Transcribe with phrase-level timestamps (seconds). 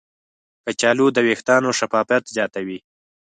[0.65, 2.79] کچالو د ویښتانو شفافیت زیاتوي.